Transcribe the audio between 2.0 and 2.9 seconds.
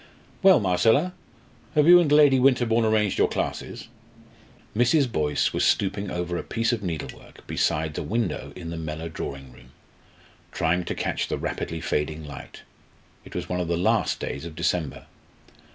Lady Winterbourne